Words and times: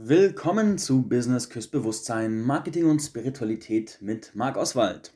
Willkommen 0.00 0.78
zu 0.78 1.02
Business 1.08 1.50
Küss 1.50 1.66
Bewusstsein, 1.66 2.42
Marketing 2.42 2.88
und 2.88 3.00
Spiritualität 3.00 3.98
mit 4.00 4.32
Marc 4.36 4.56
Oswald. 4.56 5.12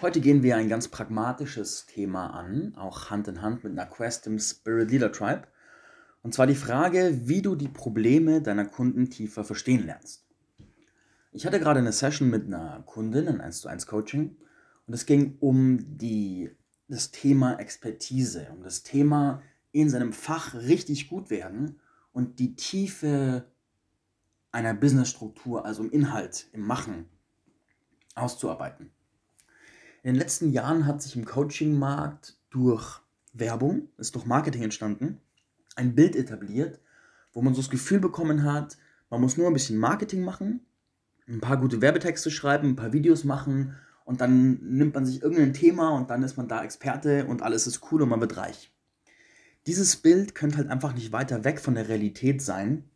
Heute 0.00 0.20
gehen 0.20 0.42
wir 0.42 0.56
ein 0.56 0.68
ganz 0.68 0.88
pragmatisches 0.88 1.86
Thema 1.86 2.30
an, 2.30 2.74
auch 2.74 3.10
Hand 3.10 3.28
in 3.28 3.42
Hand 3.42 3.62
mit 3.62 3.70
einer 3.70 3.86
Quest 3.86 4.26
im 4.26 4.40
Spirit 4.40 4.90
Leader 4.90 5.12
Tribe. 5.12 5.42
Und 6.20 6.34
zwar 6.34 6.48
die 6.48 6.56
Frage, 6.56 7.20
wie 7.28 7.42
du 7.42 7.54
die 7.54 7.68
Probleme 7.68 8.42
deiner 8.42 8.64
Kunden 8.64 9.08
tiefer 9.08 9.44
verstehen 9.44 9.86
lernst. 9.86 10.26
Ich 11.30 11.46
hatte 11.46 11.60
gerade 11.60 11.78
eine 11.78 11.92
Session 11.92 12.28
mit 12.28 12.46
einer 12.46 12.82
Kundin, 12.84 13.28
ein 13.28 13.40
1 13.40 13.60
zu 13.60 13.68
1 13.68 13.86
Coaching, 13.86 14.36
und 14.88 14.94
es 14.94 15.06
ging 15.06 15.36
um 15.38 15.96
die, 15.96 16.50
das 16.88 17.12
Thema 17.12 17.60
Expertise, 17.60 18.48
um 18.50 18.64
das 18.64 18.82
Thema 18.82 19.44
in 19.70 19.88
seinem 19.88 20.12
Fach 20.12 20.54
richtig 20.54 21.08
gut 21.08 21.30
werden 21.30 21.78
und 22.10 22.40
die 22.40 22.56
Tiefe 22.56 23.51
einer 24.52 24.74
Businessstruktur, 24.74 25.64
also 25.64 25.82
im 25.82 25.90
Inhalt, 25.90 26.46
im 26.52 26.66
Machen, 26.66 27.08
auszuarbeiten. 28.14 28.90
In 30.02 30.12
den 30.12 30.20
letzten 30.20 30.50
Jahren 30.50 30.86
hat 30.86 31.02
sich 31.02 31.16
im 31.16 31.24
Coaching-Markt 31.24 32.36
durch 32.50 33.00
Werbung, 33.32 33.88
ist 33.96 34.14
durch 34.14 34.26
Marketing 34.26 34.62
entstanden, 34.62 35.20
ein 35.74 35.94
Bild 35.94 36.16
etabliert, 36.16 36.80
wo 37.32 37.40
man 37.40 37.54
so 37.54 37.62
das 37.62 37.70
Gefühl 37.70 37.98
bekommen 37.98 38.44
hat, 38.44 38.76
man 39.10 39.20
muss 39.20 39.36
nur 39.36 39.46
ein 39.46 39.52
bisschen 39.54 39.78
Marketing 39.78 40.22
machen, 40.22 40.60
ein 41.28 41.40
paar 41.40 41.56
gute 41.56 41.80
Werbetexte 41.80 42.30
schreiben, 42.30 42.70
ein 42.70 42.76
paar 42.76 42.92
Videos 42.92 43.24
machen 43.24 43.74
und 44.04 44.20
dann 44.20 44.58
nimmt 44.62 44.94
man 44.94 45.06
sich 45.06 45.22
irgendein 45.22 45.54
Thema 45.54 45.90
und 45.90 46.10
dann 46.10 46.22
ist 46.22 46.36
man 46.36 46.48
da 46.48 46.62
Experte 46.62 47.26
und 47.26 47.42
alles 47.42 47.66
ist 47.66 47.80
cool 47.90 48.02
und 48.02 48.08
man 48.08 48.20
wird 48.20 48.36
reich. 48.36 48.72
Dieses 49.66 49.96
Bild 49.96 50.34
könnte 50.34 50.58
halt 50.58 50.68
einfach 50.68 50.94
nicht 50.94 51.12
weiter 51.12 51.44
weg 51.44 51.60
von 51.60 51.74
der 51.74 51.88
Realität 51.88 52.42
sein. 52.42 52.90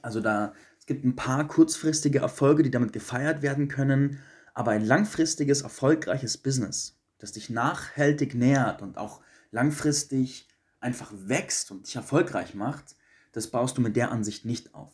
Also 0.00 0.20
da 0.20 0.54
es 0.84 0.88
gibt 0.88 1.06
ein 1.06 1.16
paar 1.16 1.48
kurzfristige 1.48 2.18
Erfolge, 2.18 2.62
die 2.62 2.70
damit 2.70 2.92
gefeiert 2.92 3.40
werden 3.40 3.68
können, 3.68 4.18
aber 4.52 4.72
ein 4.72 4.84
langfristiges, 4.84 5.62
erfolgreiches 5.62 6.36
Business, 6.36 6.98
das 7.16 7.32
dich 7.32 7.48
nachhaltig 7.48 8.34
nährt 8.34 8.82
und 8.82 8.98
auch 8.98 9.22
langfristig 9.50 10.46
einfach 10.80 11.10
wächst 11.16 11.70
und 11.70 11.86
dich 11.86 11.96
erfolgreich 11.96 12.54
macht, 12.54 12.96
das 13.32 13.46
baust 13.46 13.78
du 13.78 13.80
mit 13.80 13.96
der 13.96 14.12
Ansicht 14.12 14.44
nicht 14.44 14.74
auf. 14.74 14.92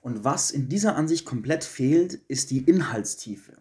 Und 0.00 0.24
was 0.24 0.50
in 0.50 0.70
dieser 0.70 0.96
Ansicht 0.96 1.26
komplett 1.26 1.64
fehlt, 1.64 2.14
ist 2.14 2.50
die 2.50 2.64
Inhaltstiefe. 2.64 3.60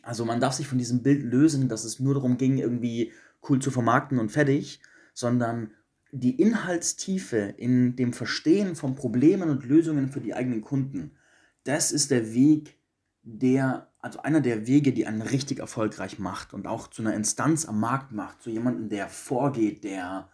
Also 0.00 0.24
man 0.24 0.40
darf 0.40 0.54
sich 0.54 0.68
von 0.68 0.78
diesem 0.78 1.02
Bild 1.02 1.22
lösen, 1.22 1.68
dass 1.68 1.84
es 1.84 2.00
nur 2.00 2.14
darum 2.14 2.38
ging, 2.38 2.56
irgendwie 2.56 3.12
cool 3.46 3.58
zu 3.58 3.70
vermarkten 3.70 4.18
und 4.18 4.32
fertig, 4.32 4.80
sondern 5.12 5.72
die 6.12 6.40
Inhaltstiefe 6.40 7.54
in 7.56 7.96
dem 7.96 8.12
Verstehen 8.12 8.76
von 8.76 8.94
Problemen 8.94 9.50
und 9.50 9.64
Lösungen 9.64 10.08
für 10.08 10.20
die 10.20 10.34
eigenen 10.34 10.62
Kunden, 10.62 11.12
das 11.64 11.92
ist 11.92 12.10
der 12.10 12.32
Weg, 12.32 12.78
der, 13.22 13.90
also 13.98 14.20
einer 14.20 14.40
der 14.40 14.66
Wege, 14.66 14.92
die 14.92 15.06
einen 15.06 15.22
richtig 15.22 15.58
erfolgreich 15.58 16.18
macht 16.18 16.54
und 16.54 16.66
auch 16.66 16.88
zu 16.88 17.02
einer 17.02 17.14
Instanz 17.14 17.64
am 17.64 17.80
Markt 17.80 18.12
macht, 18.12 18.42
zu 18.42 18.50
jemandem, 18.50 18.88
der 18.88 19.08
vorgeht, 19.08 19.82
der, 19.82 20.30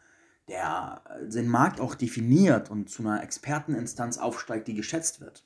der 0.48 1.02
den 1.22 1.48
Markt 1.48 1.80
auch 1.80 1.94
definiert 1.94 2.70
und 2.70 2.90
zu 2.90 3.02
einer 3.02 3.22
Experteninstanz 3.22 4.18
aufsteigt, 4.18 4.68
die 4.68 4.74
geschätzt 4.74 5.20
wird. 5.20 5.42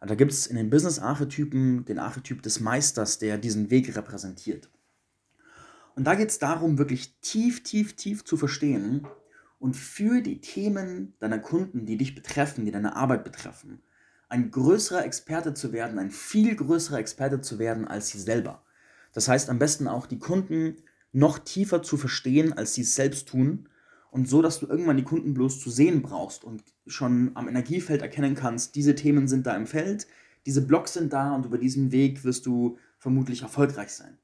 Und 0.00 0.10
da 0.10 0.14
gibt 0.14 0.32
es 0.32 0.46
in 0.46 0.56
den 0.56 0.70
Business-Archetypen 0.70 1.84
den 1.84 1.98
Archetyp 1.98 2.42
des 2.42 2.60
Meisters, 2.60 3.18
der 3.18 3.38
diesen 3.38 3.70
Weg 3.70 3.94
repräsentiert. 3.96 4.70
Und 5.94 6.04
da 6.04 6.14
geht 6.14 6.30
es 6.30 6.38
darum, 6.38 6.78
wirklich 6.78 7.14
tief, 7.20 7.62
tief, 7.62 7.94
tief 7.94 8.24
zu 8.24 8.36
verstehen, 8.36 9.06
und 9.62 9.76
für 9.76 10.22
die 10.22 10.40
Themen 10.40 11.14
deiner 11.20 11.38
Kunden, 11.38 11.86
die 11.86 11.96
dich 11.96 12.16
betreffen, 12.16 12.64
die 12.64 12.72
deine 12.72 12.96
Arbeit 12.96 13.22
betreffen, 13.22 13.80
ein 14.28 14.50
größerer 14.50 15.04
Experte 15.04 15.54
zu 15.54 15.72
werden, 15.72 16.00
ein 16.00 16.10
viel 16.10 16.56
größerer 16.56 16.98
Experte 16.98 17.40
zu 17.40 17.60
werden 17.60 17.86
als 17.86 18.08
sie 18.08 18.18
selber. 18.18 18.64
Das 19.12 19.28
heißt 19.28 19.48
am 19.50 19.60
besten 19.60 19.86
auch 19.86 20.08
die 20.08 20.18
Kunden 20.18 20.78
noch 21.12 21.38
tiefer 21.38 21.80
zu 21.80 21.96
verstehen, 21.96 22.52
als 22.52 22.74
sie 22.74 22.80
es 22.80 22.96
selbst 22.96 23.28
tun 23.28 23.68
und 24.10 24.28
so, 24.28 24.42
dass 24.42 24.58
du 24.58 24.66
irgendwann 24.66 24.96
die 24.96 25.04
Kunden 25.04 25.32
bloß 25.32 25.60
zu 25.60 25.70
sehen 25.70 26.02
brauchst 26.02 26.42
und 26.42 26.64
schon 26.88 27.30
am 27.34 27.46
Energiefeld 27.46 28.02
erkennen 28.02 28.34
kannst, 28.34 28.74
diese 28.74 28.96
Themen 28.96 29.28
sind 29.28 29.46
da 29.46 29.54
im 29.54 29.68
Feld, 29.68 30.08
diese 30.44 30.66
Blocks 30.66 30.94
sind 30.94 31.12
da 31.12 31.36
und 31.36 31.46
über 31.46 31.58
diesen 31.58 31.92
Weg 31.92 32.24
wirst 32.24 32.46
du 32.46 32.78
vermutlich 32.98 33.42
erfolgreich 33.42 33.92
sein. 33.92 34.18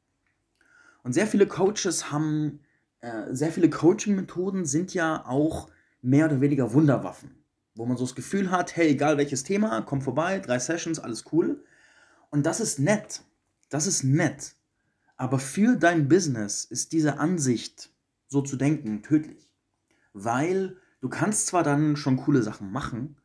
Und 1.05 1.13
sehr 1.13 1.29
viele 1.29 1.47
Coaches 1.47 2.11
haben 2.11 2.59
äh, 3.01 3.35
sehr 3.35 3.53
viele 3.53 3.71
Coaching-Methoden 3.71 4.65
sind 4.65 4.95
ja 4.95 5.25
auch 5.27 5.71
mehr 6.03 6.27
oder 6.27 6.41
weniger 6.41 6.73
Wunderwaffen, 6.73 7.31
wo 7.75 7.87
man 7.87 7.97
so 7.97 8.05
das 8.05 8.15
Gefühl 8.15 8.51
hat, 8.51 8.77
hey, 8.77 8.89
egal 8.89 9.19
welches 9.19 9.45
Thema, 9.45 9.83
komm 9.83 10.03
vorbei, 10.03 10.39
drei 10.41 10.59
Sessions, 10.59 10.99
alles 10.99 11.25
cool. 11.33 11.65
Und 12.31 12.47
das 12.47 12.61
ist 12.61 12.79
nett. 12.79 13.23
Das 13.69 13.87
ist 13.87 14.05
nett. 14.05 14.55
Aber 15.17 15.39
für 15.39 15.77
dein 15.77 16.09
Business 16.09 16.65
ist 16.65 16.93
diese 16.93 17.19
Ansicht, 17.19 17.91
so 18.29 18.43
zu 18.43 18.57
denken, 18.57 19.03
tödlich. 19.03 19.53
Weil 20.13 20.77
du 21.01 21.09
kannst 21.09 21.49
zwar 21.49 21.63
dann 21.63 21.97
schon 21.97 22.17
coole 22.17 22.43
Sachen 22.43 22.71
machen, 22.71 23.17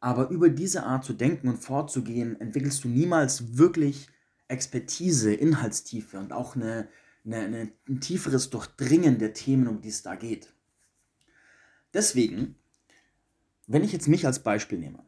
aber 0.00 0.28
über 0.28 0.48
diese 0.48 0.84
Art 0.84 1.04
zu 1.04 1.12
denken 1.12 1.48
und 1.48 1.56
vorzugehen, 1.56 2.40
entwickelst 2.40 2.84
du 2.84 2.88
niemals 2.88 3.56
wirklich 3.56 4.08
Expertise, 4.46 5.32
Inhaltstiefe 5.32 6.18
und 6.18 6.32
auch 6.32 6.54
eine, 6.54 6.88
eine, 7.32 7.44
eine, 7.44 7.72
ein 7.88 8.00
tieferes 8.00 8.50
Durchdringen 8.50 9.18
der 9.18 9.32
Themen, 9.32 9.68
um 9.68 9.80
die 9.80 9.88
es 9.88 10.02
da 10.02 10.16
geht. 10.16 10.52
Deswegen, 11.94 12.56
wenn 13.66 13.84
ich 13.84 13.92
jetzt 13.92 14.08
mich 14.08 14.26
als 14.26 14.42
Beispiel 14.42 14.78
nehme, 14.78 15.04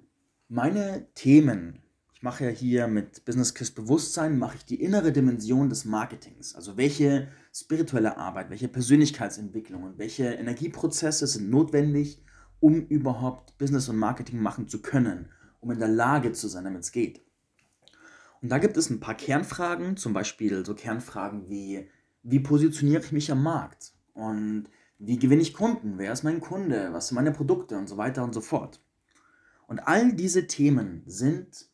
meine 0.48 1.06
Themen, 1.14 1.82
ich 2.14 2.22
mache 2.22 2.44
ja 2.44 2.50
hier 2.50 2.86
mit 2.86 3.24
Business 3.24 3.54
Kiss 3.54 3.70
Bewusstsein, 3.70 4.38
mache 4.38 4.56
ich 4.56 4.64
die 4.64 4.82
innere 4.82 5.12
Dimension 5.12 5.68
des 5.68 5.84
Marketings. 5.84 6.54
Also 6.54 6.76
welche 6.76 7.28
spirituelle 7.54 8.16
Arbeit, 8.16 8.50
welche 8.50 8.68
Persönlichkeitsentwicklung 8.68 9.82
und 9.84 9.98
welche 9.98 10.24
Energieprozesse 10.24 11.26
sind 11.26 11.50
notwendig, 11.50 12.22
um 12.60 12.86
überhaupt 12.86 13.56
Business 13.56 13.88
und 13.88 13.96
Marketing 13.96 14.40
machen 14.40 14.68
zu 14.68 14.82
können, 14.82 15.30
um 15.60 15.70
in 15.70 15.78
der 15.78 15.88
Lage 15.88 16.32
zu 16.32 16.48
sein, 16.48 16.64
damit 16.64 16.82
es 16.82 16.92
geht. 16.92 17.22
Und 18.42 18.50
da 18.50 18.58
gibt 18.58 18.76
es 18.76 18.90
ein 18.90 19.00
paar 19.00 19.14
Kernfragen, 19.14 19.96
zum 19.96 20.12
Beispiel 20.12 20.64
so 20.64 20.74
Kernfragen 20.74 21.48
wie, 21.48 21.88
wie 22.22 22.40
positioniere 22.40 23.02
ich 23.02 23.12
mich 23.12 23.30
am 23.30 23.42
Markt 23.42 23.92
und 24.14 24.68
wie 24.98 25.18
gewinne 25.18 25.42
ich 25.42 25.54
Kunden, 25.54 25.94
wer 25.96 26.12
ist 26.12 26.24
mein 26.24 26.40
Kunde, 26.40 26.92
was 26.92 27.08
sind 27.08 27.14
meine 27.14 27.32
Produkte 27.32 27.76
und 27.78 27.88
so 27.88 27.96
weiter 27.96 28.22
und 28.22 28.34
so 28.34 28.40
fort. 28.40 28.80
Und 29.66 29.80
all 29.80 30.12
diese 30.12 30.46
Themen 30.46 31.02
sind 31.06 31.68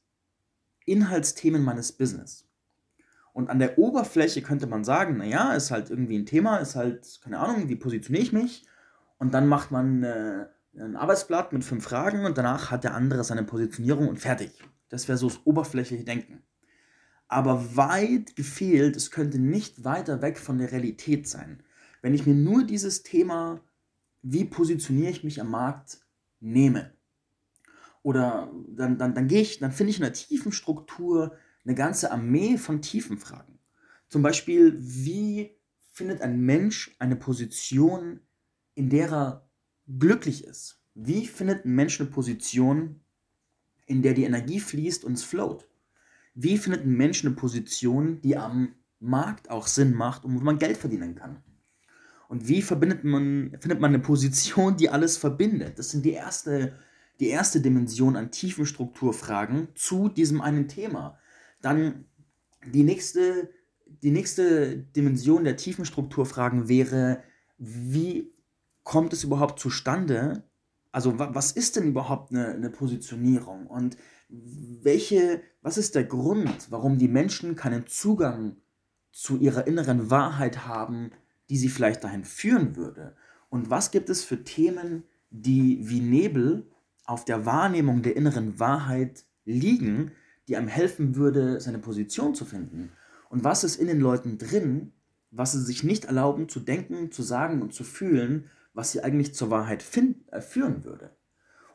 Inhaltsthemen 0.84 1.64
meines 1.64 1.92
Business. 1.92 2.46
Und 3.32 3.50
an 3.50 3.58
der 3.58 3.78
Oberfläche 3.78 4.42
könnte 4.42 4.66
man 4.66 4.84
sagen, 4.84 5.16
naja, 5.16 5.54
ist 5.54 5.70
halt 5.70 5.90
irgendwie 5.90 6.18
ein 6.18 6.26
Thema, 6.26 6.58
ist 6.58 6.76
halt, 6.76 7.20
keine 7.22 7.38
Ahnung, 7.38 7.68
wie 7.68 7.76
positioniere 7.76 8.22
ich 8.22 8.32
mich? 8.32 8.64
Und 9.18 9.34
dann 9.34 9.48
macht 9.48 9.72
man 9.72 10.04
äh, 10.04 10.46
ein 10.78 10.96
Arbeitsblatt 10.96 11.52
mit 11.52 11.64
fünf 11.64 11.84
Fragen 11.84 12.24
und 12.24 12.38
danach 12.38 12.70
hat 12.70 12.84
der 12.84 12.94
andere 12.94 13.24
seine 13.24 13.42
Positionierung 13.42 14.08
und 14.08 14.18
fertig. 14.18 14.52
Das 14.88 15.08
wäre 15.08 15.18
so 15.18 15.28
das 15.28 15.40
oberflächliche 15.44 16.04
Denken 16.04 16.42
aber 17.28 17.76
weit 17.76 18.37
gefehlt, 18.37 18.97
es 18.97 19.10
könnte 19.10 19.38
nicht 19.38 19.84
weiter 19.84 20.22
weg 20.22 20.38
von 20.38 20.59
der 20.59 20.72
Realität 20.72 21.28
sein. 21.28 21.62
Wenn 22.03 22.14
ich 22.14 22.26
mir 22.26 22.34
nur 22.34 22.64
dieses 22.64 23.03
Thema, 23.03 23.60
wie 24.22 24.44
positioniere 24.44 25.10
ich 25.10 25.25
mich 25.25 25.41
am 25.41 25.50
Markt, 25.50 26.00
nehme. 26.41 26.92
Oder 28.03 28.53
dann, 28.69 28.98
dann, 28.98 29.15
dann 29.15 29.28
gehe 29.28 29.42
ich, 29.42 29.59
dann 29.59 29.72
finde 29.72 29.91
ich 29.91 29.97
in 29.97 30.04
der 30.04 30.12
tiefen 30.12 30.53
Struktur 30.53 31.36
eine 31.65 31.75
ganze 31.75 32.12
Armee 32.12 32.56
von 32.59 32.81
tiefen 32.81 33.19
Fragen. 33.19 33.59
Zum 34.09 34.22
Beispiel, 34.22 34.76
wie 34.78 35.56
findet 35.91 36.20
ein 36.20 36.41
Mensch 36.41 36.94
eine 37.00 37.16
Position, 37.16 38.20
in 38.75 38.88
der 38.88 39.10
er 39.10 39.48
glücklich 39.98 40.44
ist? 40.44 40.81
Wie 40.94 41.26
findet 41.26 41.65
ein 41.65 41.75
Mensch 41.75 42.00
eine 42.00 42.09
Position, 42.09 43.00
in 43.86 44.03
der 44.03 44.15
die 44.15 44.25
Energie 44.25 44.60
fließt 44.60 45.04
und 45.04 45.15
es 45.15 45.24
float? 45.24 45.66
Wie 46.36 46.59
findet 46.59 46.84
ein 46.84 46.97
Mensch 46.97 47.24
eine 47.24 47.34
Position, 47.34 48.21
die 48.21 48.36
am 48.36 48.74
Markt 49.00 49.50
auch 49.50 49.66
Sinn 49.66 49.94
macht 49.94 50.24
und 50.24 50.38
wo 50.38 50.44
man 50.44 50.59
Geld 50.59 50.77
verdienen 50.77 51.15
kann? 51.15 51.42
Und 52.28 52.47
wie 52.47 52.60
verbindet 52.60 53.04
man, 53.04 53.56
findet 53.59 53.80
man 53.80 53.94
eine 53.94 54.00
Position, 54.00 54.77
die 54.77 54.91
alles 54.91 55.16
verbindet? 55.16 55.78
Das 55.78 55.91
sind 55.91 56.04
die 56.04 56.12
erste, 56.12 56.74
die 57.21 57.28
erste 57.28 57.60
Dimension 57.60 58.16
an 58.16 58.30
tiefen 58.30 58.66
Strukturfragen 58.66 59.68
zu 59.74 60.10
diesem 60.10 60.42
einen 60.42 60.68
Thema. 60.68 61.18
Dann 61.62 62.04
die 62.66 62.83
nächste, 62.83 63.48
die 64.03 64.10
nächste 64.10 64.77
Dimension 64.77 65.44
der 65.44 65.56
tiefen 65.56 65.86
Strukturfragen 65.86 66.68
wäre, 66.68 67.22
wie 67.56 68.30
kommt 68.83 69.15
es 69.15 69.24
überhaupt 69.24 69.59
zustande? 69.59 70.44
Also 70.92 71.18
was 71.18 71.53
ist 71.53 71.77
denn 71.77 71.88
überhaupt 71.88 72.30
eine, 72.30 72.48
eine 72.48 72.71
Positionierung? 72.71 73.66
Und 73.68 73.97
welche, 74.28 75.42
was 75.62 75.78
ist 75.78 75.94
der 75.94 76.04
Grund, 76.04 76.70
warum 76.70 76.98
die 76.98 77.08
Menschen 77.08 77.56
keinen 77.56 77.86
Zugang 77.86 78.56
zu 79.12 79.38
ihrer 79.38 79.66
inneren 79.66 80.10
Wahrheit 80.10 80.66
haben, 80.66 81.10
die 81.48 81.58
sie 81.58 81.68
vielleicht 81.68 82.04
dahin 82.04 82.24
führen 82.24 82.76
würde? 82.76 83.14
Und 83.48 83.70
was 83.70 83.90
gibt 83.90 84.10
es 84.10 84.24
für 84.24 84.44
Themen, 84.44 85.04
die 85.30 85.80
wie 85.82 86.00
Nebel 86.00 86.70
auf 87.04 87.24
der 87.24 87.46
Wahrnehmung 87.46 88.02
der 88.02 88.16
inneren 88.16 88.58
Wahrheit 88.58 89.24
liegen, 89.44 90.12
die 90.48 90.56
einem 90.56 90.68
helfen 90.68 91.16
würde, 91.16 91.60
seine 91.60 91.78
Position 91.78 92.34
zu 92.34 92.44
finden? 92.44 92.92
Und 93.28 93.44
was 93.44 93.64
ist 93.64 93.76
in 93.76 93.86
den 93.86 94.00
Leuten 94.00 94.38
drin, 94.38 94.92
was 95.30 95.52
sie 95.52 95.62
sich 95.62 95.84
nicht 95.84 96.06
erlauben 96.06 96.48
zu 96.48 96.60
denken, 96.60 97.12
zu 97.12 97.22
sagen 97.22 97.62
und 97.62 97.74
zu 97.74 97.84
fühlen, 97.84 98.50
was 98.74 98.92
sie 98.92 99.02
eigentlich 99.02 99.34
zur 99.34 99.50
Wahrheit 99.50 99.84
äh, 100.30 100.40
führen 100.40 100.84
würde? 100.84 101.16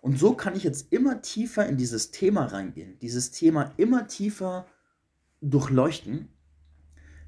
Und 0.01 0.17
so 0.17 0.33
kann 0.33 0.55
ich 0.55 0.63
jetzt 0.63 0.91
immer 0.91 1.21
tiefer 1.21 1.67
in 1.67 1.77
dieses 1.77 2.11
Thema 2.11 2.45
reingehen, 2.45 2.97
dieses 2.99 3.31
Thema 3.31 3.71
immer 3.77 4.07
tiefer 4.07 4.65
durchleuchten, 5.41 6.27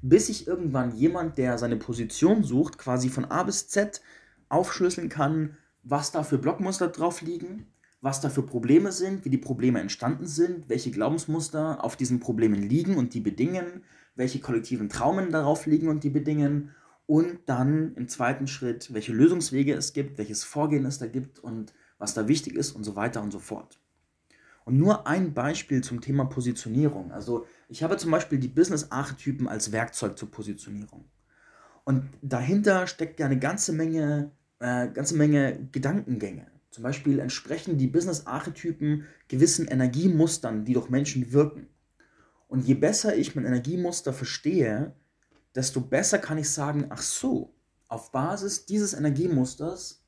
bis 0.02 0.28
ich 0.28 0.46
irgendwann 0.46 0.94
jemand, 0.94 1.38
der 1.38 1.56
seine 1.56 1.76
Position 1.76 2.44
sucht, 2.44 2.76
quasi 2.76 3.08
von 3.08 3.24
A 3.26 3.44
bis 3.44 3.68
Z 3.68 4.02
aufschlüsseln 4.48 5.08
kann, 5.08 5.56
was 5.84 6.10
da 6.10 6.24
für 6.24 6.36
Blockmuster 6.36 6.88
drauf 6.88 7.22
liegen, 7.22 7.68
was 8.00 8.20
da 8.20 8.28
für 8.28 8.42
Probleme 8.42 8.92
sind, 8.92 9.24
wie 9.24 9.30
die 9.30 9.38
Probleme 9.38 9.80
entstanden 9.80 10.26
sind, 10.26 10.68
welche 10.68 10.90
Glaubensmuster 10.90 11.82
auf 11.82 11.96
diesen 11.96 12.20
Problemen 12.20 12.62
liegen 12.62 12.96
und 12.96 13.14
die 13.14 13.20
bedingen, 13.20 13.84
welche 14.16 14.40
kollektiven 14.40 14.88
Traumen 14.88 15.30
darauf 15.30 15.66
liegen 15.66 15.88
und 15.88 16.04
die 16.04 16.10
bedingen 16.10 16.72
und 17.06 17.38
dann 17.46 17.94
im 17.94 18.08
zweiten 18.08 18.46
Schritt, 18.46 18.92
welche 18.92 19.12
Lösungswege 19.12 19.74
es 19.74 19.92
gibt, 19.92 20.18
welches 20.18 20.44
Vorgehen 20.44 20.84
es 20.86 20.98
da 20.98 21.06
gibt 21.06 21.38
und 21.38 21.72
was 22.04 22.12
da 22.12 22.28
wichtig 22.28 22.54
ist 22.54 22.72
und 22.72 22.84
so 22.84 22.96
weiter 22.96 23.22
und 23.22 23.30
so 23.32 23.38
fort. 23.38 23.80
Und 24.66 24.76
nur 24.76 25.06
ein 25.06 25.32
Beispiel 25.32 25.82
zum 25.82 26.02
Thema 26.02 26.26
Positionierung. 26.26 27.12
Also 27.12 27.46
ich 27.68 27.82
habe 27.82 27.96
zum 27.96 28.10
Beispiel 28.10 28.38
die 28.38 28.48
Business-Archetypen 28.48 29.48
als 29.48 29.72
Werkzeug 29.72 30.18
zur 30.18 30.30
Positionierung. 30.30 31.06
Und 31.84 32.10
dahinter 32.20 32.86
steckt 32.86 33.20
ja 33.20 33.26
eine 33.26 33.38
ganze 33.38 33.72
Menge, 33.72 34.32
äh, 34.58 34.88
ganze 34.88 35.16
Menge 35.16 35.68
Gedankengänge. 35.72 36.46
Zum 36.70 36.82
Beispiel 36.82 37.20
entsprechen 37.20 37.78
die 37.78 37.86
Business-Archetypen 37.86 39.04
gewissen 39.28 39.66
Energiemustern, 39.66 40.66
die 40.66 40.74
durch 40.74 40.90
Menschen 40.90 41.32
wirken. 41.32 41.68
Und 42.48 42.66
je 42.66 42.74
besser 42.74 43.16
ich 43.16 43.34
mein 43.34 43.46
Energiemuster 43.46 44.12
verstehe, 44.12 44.94
desto 45.54 45.80
besser 45.80 46.18
kann 46.18 46.36
ich 46.36 46.50
sagen, 46.50 46.86
ach 46.90 47.02
so, 47.02 47.54
auf 47.88 48.12
Basis 48.12 48.66
dieses 48.66 48.92
Energiemusters 48.92 50.04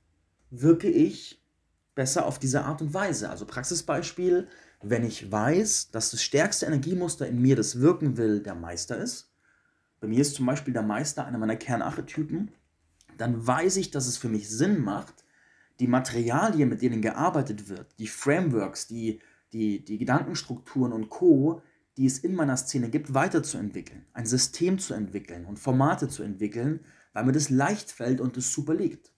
wirke 0.51 0.89
ich 0.89 1.43
besser 1.97 2.27
auf 2.27 2.39
diese 2.39 2.65
Art 2.65 2.81
und 2.81 2.95
Weise. 2.95 3.29
Also 3.29 3.45
Praxisbeispiel, 3.45 4.47
wenn 4.83 5.05
ich 5.05 5.33
weiß, 5.33 5.91
dass 5.91 6.13
das 6.13 6.23
stärkste 6.23 6.67
Energiemuster 6.67 7.27
in 7.27 7.43
mir, 7.43 7.57
das 7.57 7.81
wirken 7.81 8.17
will, 8.17 8.41
der 8.41 8.55
Meister 8.55 8.97
ist. 8.99 9.33
Bei 9.99 10.07
mir 10.07 10.21
ist 10.21 10.37
zum 10.37 10.47
Beispiel 10.47 10.75
der 10.75 10.83
Meister 10.83 11.27
einer 11.27 11.39
meiner 11.39 11.57
Kernarchetypen. 11.57 12.53
Dann 13.17 13.45
weiß 13.45 13.79
ich, 13.79 13.91
dass 13.91 14.07
es 14.07 14.19
für 14.19 14.29
mich 14.29 14.49
Sinn 14.49 14.81
macht, 14.81 15.25
die 15.81 15.89
Materialien, 15.89 16.69
mit 16.69 16.83
denen 16.83 17.03
gearbeitet 17.03 17.69
wird, 17.69 17.99
die 17.99 18.07
Frameworks, 18.07 18.87
die, 18.87 19.21
die, 19.53 19.85
die 19.85 19.99
Gedankenstrukturen 19.99 20.93
und 20.93 21.09
Co., 21.09 21.63
die 21.97 22.05
es 22.05 22.19
in 22.19 22.35
meiner 22.35 22.59
Szene 22.59 22.91
gibt, 22.91 23.15
weiterzuentwickeln, 23.15 24.05
ein 24.13 24.27
System 24.27 24.79
zu 24.79 24.93
entwickeln 24.93 25.47
und 25.47 25.59
Formate 25.59 26.09
zu 26.09 26.23
entwickeln, 26.23 26.81
weil 27.15 27.25
mir 27.25 27.33
das 27.33 27.49
leicht 27.49 27.91
fällt 27.91 28.21
und 28.21 28.37
es 28.37 28.53
super 28.53 28.75
liegt. 28.75 29.13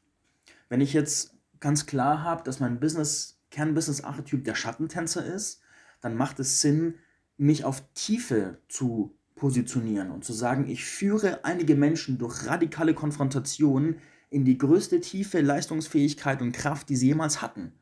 Wenn 0.69 0.81
ich 0.81 0.93
jetzt 0.93 1.38
ganz 1.61 1.87
klar 1.87 2.23
habe, 2.23 2.43
dass 2.45 2.61
mein 2.61 2.81
Business, 2.81 3.41
Kernbusiness-Archetyp 3.51 4.45
der 4.45 4.55
Schattentänzer 4.55 5.25
ist, 5.25 5.61
dann 6.01 6.17
macht 6.17 6.39
es 6.41 6.61
Sinn, 6.61 6.95
mich 7.37 7.65
auf 7.65 7.83
Tiefe 7.95 8.59
zu 8.69 9.17
positionieren 9.35 10.11
und 10.11 10.25
zu 10.25 10.33
sagen, 10.33 10.69
ich 10.69 10.85
führe 10.85 11.45
einige 11.45 11.77
Menschen 11.77 12.19
durch 12.19 12.47
radikale 12.47 12.95
Konfrontation 12.95 13.97
in 14.31 14.45
die 14.45 14.59
größte 14.59 15.01
Tiefe, 15.01 15.41
Leistungsfähigkeit 15.41 16.43
und 16.43 16.53
Kraft, 16.53 16.89
die 16.89 16.97
sie 16.97 17.07
jemals 17.07 17.41
hatten. 17.41 17.73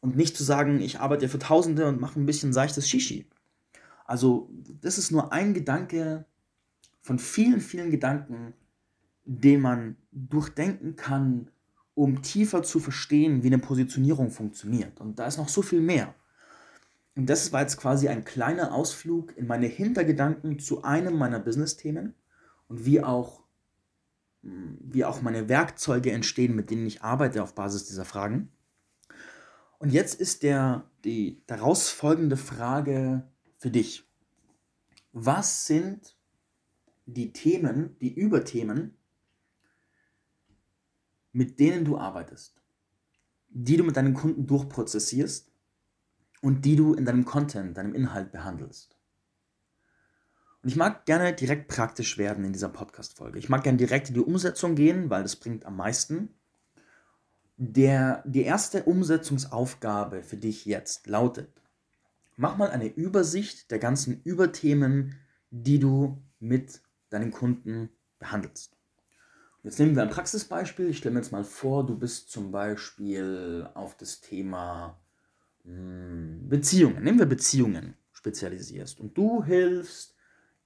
Und 0.00 0.16
nicht 0.16 0.36
zu 0.36 0.44
sagen, 0.44 0.80
ich 0.80 1.00
arbeite 1.00 1.28
für 1.28 1.38
Tausende 1.38 1.86
und 1.86 2.00
mache 2.00 2.20
ein 2.20 2.26
bisschen 2.26 2.52
seichtes 2.52 2.88
Shishi. 2.88 3.26
Also, 4.04 4.50
das 4.82 4.98
ist 4.98 5.10
nur 5.10 5.32
ein 5.32 5.54
Gedanke 5.54 6.26
von 7.00 7.18
vielen, 7.18 7.60
vielen 7.60 7.90
Gedanken, 7.90 8.52
den 9.24 9.60
man 9.60 9.96
durchdenken 10.12 10.96
kann, 10.96 11.50
um 11.96 12.20
tiefer 12.20 12.62
zu 12.62 12.78
verstehen, 12.78 13.42
wie 13.42 13.46
eine 13.46 13.58
Positionierung 13.58 14.30
funktioniert. 14.30 15.00
Und 15.00 15.18
da 15.18 15.26
ist 15.26 15.38
noch 15.38 15.48
so 15.48 15.62
viel 15.62 15.80
mehr. 15.80 16.14
Und 17.16 17.30
das 17.30 17.52
war 17.52 17.62
jetzt 17.62 17.78
quasi 17.78 18.08
ein 18.08 18.24
kleiner 18.24 18.74
Ausflug 18.74 19.34
in 19.38 19.46
meine 19.46 19.66
Hintergedanken 19.66 20.58
zu 20.58 20.84
einem 20.84 21.16
meiner 21.16 21.40
Business-Themen 21.40 22.14
und 22.68 22.84
wie 22.84 23.02
auch, 23.02 23.42
wie 24.42 25.06
auch 25.06 25.22
meine 25.22 25.48
Werkzeuge 25.48 26.12
entstehen, 26.12 26.54
mit 26.54 26.70
denen 26.70 26.86
ich 26.86 27.02
arbeite 27.02 27.42
auf 27.42 27.54
Basis 27.54 27.86
dieser 27.86 28.04
Fragen. 28.04 28.50
Und 29.78 29.90
jetzt 29.90 30.20
ist 30.20 30.42
der, 30.42 30.84
die 31.02 31.42
daraus 31.46 31.88
folgende 31.88 32.36
Frage 32.36 33.26
für 33.56 33.70
dich. 33.70 34.06
Was 35.12 35.66
sind 35.66 36.14
die 37.06 37.32
Themen, 37.32 37.96
die 38.02 38.12
Überthemen, 38.12 38.98
mit 41.36 41.60
denen 41.60 41.84
du 41.84 41.98
arbeitest, 41.98 42.62
die 43.50 43.76
du 43.76 43.84
mit 43.84 43.98
deinen 43.98 44.14
Kunden 44.14 44.46
durchprozessierst 44.46 45.52
und 46.40 46.64
die 46.64 46.76
du 46.76 46.94
in 46.94 47.04
deinem 47.04 47.26
Content, 47.26 47.76
deinem 47.76 47.94
Inhalt 47.94 48.32
behandelst. 48.32 48.96
Und 50.62 50.70
ich 50.70 50.76
mag 50.76 51.04
gerne 51.04 51.34
direkt 51.34 51.68
praktisch 51.68 52.16
werden 52.16 52.42
in 52.46 52.54
dieser 52.54 52.70
Podcast-Folge. 52.70 53.38
Ich 53.38 53.50
mag 53.50 53.64
gerne 53.64 53.76
direkt 53.76 54.08
in 54.08 54.14
die 54.14 54.20
Umsetzung 54.20 54.76
gehen, 54.76 55.10
weil 55.10 55.22
das 55.22 55.36
bringt 55.36 55.66
am 55.66 55.76
meisten. 55.76 56.30
Der, 57.58 58.22
die 58.26 58.42
erste 58.42 58.84
Umsetzungsaufgabe 58.84 60.22
für 60.22 60.38
dich 60.38 60.64
jetzt 60.64 61.06
lautet, 61.06 61.62
mach 62.36 62.56
mal 62.56 62.70
eine 62.70 62.88
Übersicht 62.88 63.70
der 63.70 63.78
ganzen 63.78 64.22
Überthemen, 64.22 65.16
die 65.50 65.78
du 65.78 66.22
mit 66.40 66.80
deinen 67.10 67.30
Kunden 67.30 67.90
behandelst. 68.18 68.75
Jetzt 69.66 69.80
nehmen 69.80 69.96
wir 69.96 70.04
ein 70.04 70.10
Praxisbeispiel. 70.10 70.90
Ich 70.90 70.98
stelle 70.98 71.14
mir 71.14 71.18
jetzt 71.18 71.32
mal 71.32 71.42
vor, 71.42 71.84
du 71.84 71.98
bist 71.98 72.30
zum 72.30 72.52
Beispiel 72.52 73.68
auf 73.74 73.96
das 73.96 74.20
Thema 74.20 74.96
hm, 75.64 76.48
Beziehungen. 76.48 77.02
Nehmen 77.02 77.18
wir 77.18 77.26
Beziehungen 77.26 77.94
spezialisierst. 78.12 79.00
Und 79.00 79.18
du 79.18 79.42
hilfst 79.42 80.14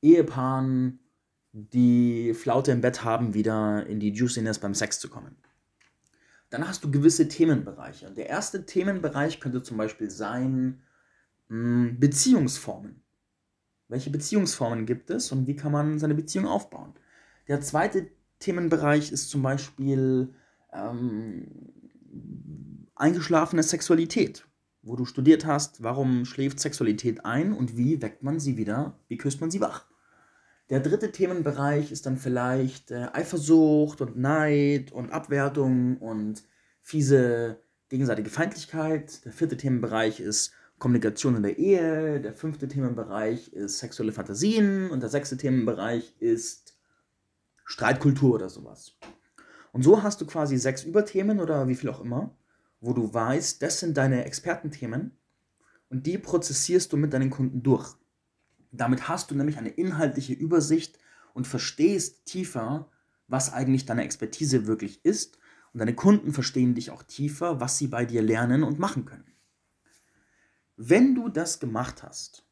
Ehepaaren, 0.03 1.01
die 1.53 2.35
Flaute 2.35 2.73
im 2.73 2.83
Bett 2.83 3.03
haben, 3.03 3.33
wieder 3.33 3.87
in 3.87 4.01
die 4.01 4.11
Juiciness 4.11 4.59
beim 4.59 4.75
Sex 4.75 5.01
zu 5.01 5.09
kommen. 5.09 5.35
Dann 6.51 6.69
hast 6.69 6.85
du 6.85 6.91
gewisse 6.91 7.27
Themenbereiche. 7.27 8.11
Der 8.11 8.29
erste 8.29 8.67
Themenbereich 8.67 9.41
könnte 9.41 9.63
zum 9.63 9.79
Beispiel 9.79 10.11
sein 10.11 10.83
hm, 11.49 11.99
Beziehungsformen. 11.99 13.03
Welche 13.89 14.11
Beziehungsformen 14.11 14.85
gibt 14.85 15.09
es 15.09 15.33
und 15.33 15.47
wie 15.47 15.57
kann 15.57 15.73
man 15.73 15.99
seine 15.99 16.15
Beziehung 16.15 16.47
aufbauen? 16.47 16.93
Der 17.49 17.63
zweite 17.63 18.11
Themenbereich 18.41 19.13
ist 19.13 19.31
zum 19.31 19.43
Beispiel 19.43 20.35
ähm, 20.73 21.47
eingeschlafene 22.95 23.63
Sexualität, 23.63 24.47
wo 24.83 24.97
du 24.97 25.05
studiert 25.05 25.47
hast, 25.47 25.83
warum 25.83 26.25
schläft 26.25 26.59
Sexualität 26.59 27.25
ein 27.25 27.53
und 27.53 27.77
wie 27.77 28.03
weckt 28.03 28.23
man 28.23 28.41
sie 28.41 28.57
wieder, 28.57 28.99
wie 29.09 29.19
küsst 29.19 29.41
man 29.41 29.51
sie 29.51 29.61
wach. 29.61 29.87
Der 30.71 30.81
dritte 30.81 31.11
Themenbereich 31.11 31.91
ist 31.91 32.07
dann 32.07 32.17
vielleicht 32.17 32.91
äh, 32.93 33.09
Eifersucht 33.13 34.01
und 34.01 34.17
Neid 34.17 34.93
und 34.93 35.11
Abwertung 35.11 35.99
und 35.99 36.45
fiese 36.81 37.61
gegenseitige 37.89 38.31
Feindlichkeit. 38.31 39.25
Der 39.25 39.33
vierte 39.33 39.57
Themenbereich 39.57 40.21
ist 40.21 40.53
Kommunikation 40.79 41.37
in 41.37 41.43
der 41.43 41.59
Ehe. 41.59 42.21
Der 42.21 42.33
fünfte 42.33 42.69
Themenbereich 42.69 43.53
ist 43.53 43.79
sexuelle 43.79 44.13
Fantasien. 44.13 44.91
Und 44.91 45.01
der 45.01 45.11
sechste 45.11 45.37
Themenbereich 45.37 46.15
ist 46.21 46.79
Streitkultur 47.71 48.35
oder 48.35 48.49
sowas. 48.49 48.97
Und 49.71 49.83
so 49.85 50.03
hast 50.03 50.21
du 50.21 50.27
quasi 50.27 50.59
sechs 50.59 50.83
Überthemen 50.83 51.39
oder 51.39 51.69
wie 51.69 51.77
viel 51.77 51.89
auch 51.89 52.01
immer, 52.01 52.37
wo 52.81 52.93
du 52.93 53.15
weißt, 53.15 53.63
das 53.63 53.79
sind 53.79 53.97
deine 53.97 54.25
Expertenthemen 54.25 55.17
und 55.89 56.05
die 56.05 56.19
prozessierst 56.19 56.93
du 56.93 56.97
mit 56.97 57.13
deinen 57.13 57.31
Kunden 57.31 57.63
durch. 57.63 57.95
Damit 58.73 59.09
hast 59.09 59.31
du 59.31 59.37
nämlich 59.37 59.57
eine 59.57 59.69
inhaltliche 59.69 60.33
Übersicht 60.33 60.99
und 61.33 61.47
verstehst 61.47 62.27
tiefer, 62.27 62.91
was 63.29 63.53
eigentlich 63.53 63.87
deine 63.87 64.03
Expertise 64.03 64.67
wirklich 64.67 65.05
ist 65.05 65.39
und 65.73 65.79
deine 65.79 65.95
Kunden 65.95 66.33
verstehen 66.33 66.75
dich 66.75 66.91
auch 66.91 67.05
tiefer, 67.05 67.61
was 67.61 67.79
sie 67.79 67.87
bei 67.87 68.05
dir 68.05 68.21
lernen 68.21 68.65
und 68.65 68.81
machen 68.81 69.05
können. 69.05 69.33
Wenn 70.77 71.15
du 71.15 71.29
das 71.29 71.61
gemacht 71.61 72.03
hast, 72.03 72.45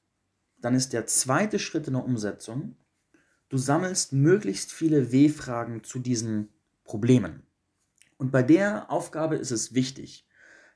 dann 0.60 0.76
ist 0.76 0.92
der 0.92 1.06
zweite 1.06 1.58
Schritt 1.58 1.88
in 1.88 1.94
der 1.94 2.04
Umsetzung, 2.04 2.76
du 3.48 3.58
sammelst 3.58 4.12
möglichst 4.12 4.72
viele 4.72 5.12
W-Fragen 5.12 5.84
zu 5.84 5.98
diesen 5.98 6.48
Problemen. 6.84 7.42
Und 8.16 8.32
bei 8.32 8.42
der 8.42 8.90
Aufgabe 8.90 9.36
ist 9.36 9.50
es 9.50 9.74
wichtig, 9.74 10.26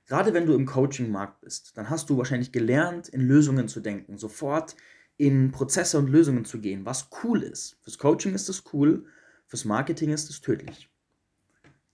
gerade 0.06 0.34
wenn 0.34 0.46
du 0.46 0.54
im 0.54 0.66
Coaching-Markt 0.66 1.40
bist, 1.40 1.76
dann 1.76 1.90
hast 1.90 2.10
du 2.10 2.16
wahrscheinlich 2.16 2.52
gelernt, 2.52 3.08
in 3.08 3.20
Lösungen 3.20 3.68
zu 3.68 3.80
denken, 3.80 4.16
sofort 4.18 4.76
in 5.16 5.50
Prozesse 5.52 5.98
und 5.98 6.08
Lösungen 6.08 6.44
zu 6.44 6.60
gehen, 6.60 6.84
was 6.84 7.08
cool 7.22 7.42
ist. 7.42 7.78
Fürs 7.82 7.98
Coaching 7.98 8.34
ist 8.34 8.48
es 8.48 8.64
cool, 8.72 9.06
fürs 9.46 9.64
Marketing 9.64 10.10
ist 10.10 10.30
es 10.30 10.40
tödlich. 10.40 10.88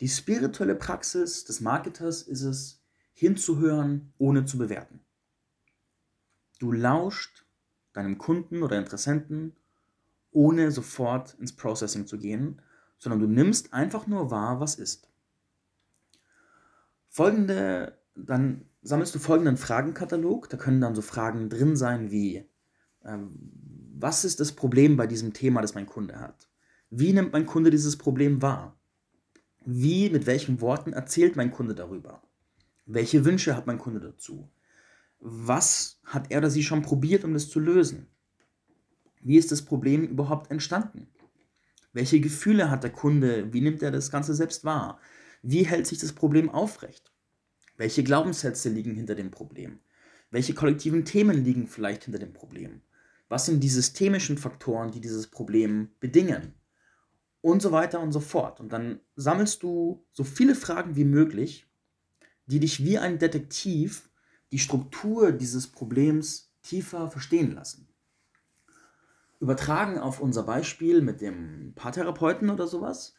Die 0.00 0.08
spirituelle 0.08 0.76
Praxis 0.76 1.44
des 1.44 1.61
Marketers 1.61 2.23
ist 2.23 2.42
es, 2.42 2.82
hinzuhören, 3.14 4.12
ohne 4.18 4.44
zu 4.44 4.58
bewerten. 4.58 5.00
Du 6.61 6.70
lauscht 6.70 7.44
deinem 7.92 8.16
Kunden 8.16 8.62
oder 8.62 8.78
Interessenten, 8.78 9.56
ohne 10.38 10.71
sofort 10.71 11.35
ins 11.40 11.57
Processing 11.57 12.07
zu 12.07 12.16
gehen, 12.16 12.62
sondern 12.97 13.18
du 13.18 13.26
nimmst 13.26 13.75
einfach 13.75 14.07
nur 14.07 14.30
wahr, 14.30 14.61
was 14.61 14.76
ist. 14.76 15.09
Folgende, 17.09 17.99
dann 18.14 18.64
sammelst 18.83 19.16
du 19.16 19.18
folgenden 19.18 19.57
Fragenkatalog. 19.57 20.49
Da 20.49 20.57
können 20.57 20.80
dann 20.80 20.95
so 20.95 21.02
Fragen 21.02 21.49
drin 21.49 21.76
sein 21.76 22.12
wie, 22.12 22.49
ähm, 23.04 23.37
was 23.99 24.25
ist 24.25 24.38
das 24.38 24.52
Problem 24.52 24.97
bei 24.97 25.09
diesem 25.09 25.33
Thema, 25.33 25.61
das 25.61 25.75
mein 25.75 25.87
Kunde 25.87 26.21
hat? 26.21 26.49
Wie 26.88 27.12
nimmt 27.12 27.33
mein 27.33 27.47
Kunde 27.47 27.71
dieses 27.71 27.97
Problem 27.97 28.40
wahr? 28.40 28.78
Wie, 29.66 30.09
mit 30.09 30.26
welchen 30.26 30.61
Worten 30.61 30.92
erzählt 30.92 31.35
mein 31.35 31.50
Kunde 31.50 31.75
darüber? 31.75 32.23
Welche 32.87 33.25
Wünsche 33.25 33.57
hat 33.57 33.66
mein 33.66 33.78
Kunde 33.78 33.99
dazu? 33.99 34.49
Was 35.18 35.99
hat 36.04 36.30
er 36.30 36.38
oder 36.38 36.50
sie 36.50 36.62
schon 36.62 36.83
probiert, 36.83 37.25
um 37.25 37.35
das 37.35 37.50
zu 37.50 37.59
lösen? 37.59 38.07
Wie 39.20 39.37
ist 39.37 39.52
das 39.52 39.62
Problem 39.62 40.04
überhaupt 40.04 40.50
entstanden? 40.50 41.08
Welche 41.92 42.20
Gefühle 42.20 42.70
hat 42.70 42.84
der 42.84 42.92
Kunde? 42.92 43.52
Wie 43.52 43.60
nimmt 43.60 43.82
er 43.82 43.90
das 43.90 44.10
Ganze 44.10 44.34
selbst 44.34 44.64
wahr? 44.64 45.00
Wie 45.42 45.64
hält 45.64 45.87
sich 45.87 45.98
das 45.98 46.12
Problem 46.12 46.50
aufrecht? 46.50 47.12
Welche 47.76 48.02
Glaubenssätze 48.02 48.68
liegen 48.68 48.94
hinter 48.94 49.14
dem 49.14 49.30
Problem? 49.30 49.78
Welche 50.30 50.54
kollektiven 50.54 51.04
Themen 51.04 51.44
liegen 51.44 51.66
vielleicht 51.66 52.04
hinter 52.04 52.18
dem 52.18 52.32
Problem? 52.32 52.82
Was 53.28 53.46
sind 53.46 53.60
die 53.60 53.68
systemischen 53.68 54.38
Faktoren, 54.38 54.90
die 54.90 55.00
dieses 55.00 55.26
Problem 55.26 55.90
bedingen? 56.00 56.54
Und 57.40 57.62
so 57.62 57.72
weiter 57.72 58.00
und 58.00 58.12
so 58.12 58.20
fort. 58.20 58.60
Und 58.60 58.72
dann 58.72 59.00
sammelst 59.16 59.62
du 59.62 60.04
so 60.12 60.25
viele 60.25 60.54
Fragen 60.54 60.96
wie 60.96 61.04
möglich, 61.04 61.66
die 62.46 62.60
dich 62.60 62.84
wie 62.84 62.98
ein 62.98 63.18
Detektiv 63.18 64.10
die 64.52 64.58
Struktur 64.58 65.32
dieses 65.32 65.66
Problems 65.66 66.52
tiefer 66.62 67.10
verstehen 67.10 67.54
lassen. 67.54 67.88
Übertragen 69.40 69.99
auf 69.99 70.21
unser 70.21 70.42
Beispiel 70.42 71.00
mit 71.00 71.21
dem 71.21 71.73
Paartherapeuten 71.75 72.50
oder 72.50 72.66
sowas, 72.66 73.14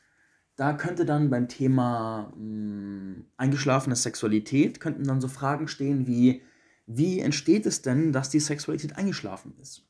da 0.55 0.73
könnte 0.73 1.05
dann 1.05 1.29
beim 1.29 1.47
Thema 1.47 2.33
mh, 2.35 2.35
hm, 2.35 3.25
eingeschlafene 3.37 3.95
Sexualität, 3.95 4.81
könnten 4.81 5.05
dann 5.05 5.21
so 5.21 5.29
Fragen 5.29 5.69
stehen 5.69 6.05
wie, 6.05 6.41
wie 6.85 7.19
entsteht 7.19 7.65
es 7.65 7.81
denn, 7.81 8.11
dass 8.11 8.29
die 8.29 8.41
Sexualität 8.41 8.97
eingeschlafen 8.97 9.53
ist? 9.61 9.87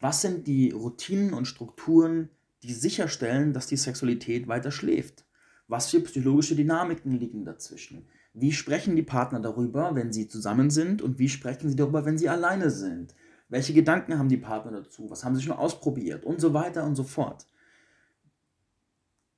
Was 0.00 0.20
sind 0.20 0.46
die 0.46 0.72
Routinen 0.72 1.32
und 1.32 1.46
Strukturen, 1.46 2.28
die 2.62 2.74
sicherstellen, 2.74 3.54
dass 3.54 3.66
die 3.66 3.76
Sexualität 3.76 4.48
weiter 4.48 4.70
schläft? 4.70 5.24
Was 5.68 5.90
für 5.90 6.00
psychologische 6.00 6.56
Dynamiken 6.56 7.12
liegen 7.12 7.46
dazwischen? 7.46 8.06
Wie 8.34 8.52
sprechen 8.52 8.96
die 8.96 9.02
Partner 9.02 9.40
darüber, 9.40 9.94
wenn 9.94 10.12
sie 10.12 10.28
zusammen 10.28 10.68
sind 10.68 11.00
und 11.00 11.18
wie 11.18 11.28
sprechen 11.28 11.70
sie 11.70 11.76
darüber, 11.76 12.04
wenn 12.04 12.18
sie 12.18 12.28
alleine 12.28 12.68
sind? 12.68 13.14
Welche 13.54 13.72
Gedanken 13.72 14.18
haben 14.18 14.28
die 14.28 14.36
Partner 14.36 14.72
dazu? 14.72 15.08
Was 15.10 15.22
haben 15.22 15.36
sie 15.36 15.42
schon 15.42 15.56
ausprobiert? 15.56 16.24
Und 16.24 16.40
so 16.40 16.54
weiter 16.54 16.82
und 16.82 16.96
so 16.96 17.04
fort. 17.04 17.46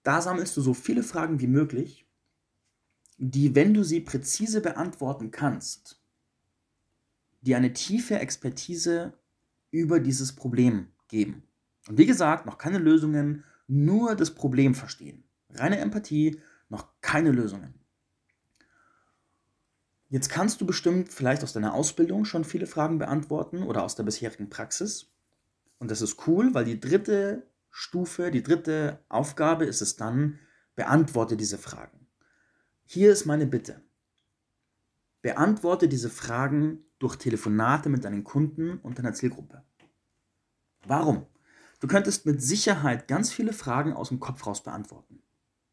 Da 0.04 0.22
sammelst 0.22 0.56
du 0.56 0.62
so 0.62 0.72
viele 0.72 1.02
Fragen 1.02 1.38
wie 1.38 1.46
möglich, 1.46 2.06
die, 3.18 3.54
wenn 3.54 3.74
du 3.74 3.84
sie 3.84 4.00
präzise 4.00 4.62
beantworten 4.62 5.30
kannst, 5.30 6.00
dir 7.42 7.58
eine 7.58 7.74
tiefe 7.74 8.18
Expertise 8.18 9.12
über 9.70 10.00
dieses 10.00 10.34
Problem 10.34 10.86
geben. 11.08 11.42
Und 11.86 11.98
wie 11.98 12.06
gesagt, 12.06 12.46
noch 12.46 12.56
keine 12.56 12.78
Lösungen, 12.78 13.44
nur 13.68 14.14
das 14.14 14.34
Problem 14.34 14.74
verstehen. 14.74 15.24
Reine 15.50 15.76
Empathie, 15.76 16.40
noch 16.70 16.88
keine 17.02 17.32
Lösungen. 17.32 17.74
Jetzt 20.08 20.28
kannst 20.28 20.60
du 20.60 20.66
bestimmt 20.66 21.12
vielleicht 21.12 21.42
aus 21.42 21.52
deiner 21.52 21.74
Ausbildung 21.74 22.24
schon 22.24 22.44
viele 22.44 22.66
Fragen 22.66 22.98
beantworten 22.98 23.64
oder 23.64 23.82
aus 23.82 23.96
der 23.96 24.04
bisherigen 24.04 24.48
Praxis. 24.50 25.08
Und 25.78 25.90
das 25.90 26.00
ist 26.00 26.26
cool, 26.26 26.54
weil 26.54 26.64
die 26.64 26.78
dritte 26.78 27.46
Stufe, 27.70 28.30
die 28.30 28.42
dritte 28.42 29.00
Aufgabe 29.08 29.64
ist 29.64 29.82
es 29.82 29.96
dann, 29.96 30.38
beantworte 30.76 31.36
diese 31.36 31.58
Fragen. 31.58 32.06
Hier 32.84 33.10
ist 33.12 33.26
meine 33.26 33.46
Bitte. 33.46 33.82
Beantworte 35.22 35.88
diese 35.88 36.08
Fragen 36.08 36.84
durch 37.00 37.16
Telefonate 37.16 37.88
mit 37.88 38.04
deinen 38.04 38.22
Kunden 38.22 38.78
und 38.78 38.98
deiner 38.98 39.12
Zielgruppe. 39.12 39.64
Warum? 40.86 41.26
Du 41.80 41.88
könntest 41.88 42.26
mit 42.26 42.40
Sicherheit 42.40 43.08
ganz 43.08 43.32
viele 43.32 43.52
Fragen 43.52 43.92
aus 43.92 44.08
dem 44.08 44.20
Kopf 44.20 44.46
raus 44.46 44.62
beantworten. 44.62 45.20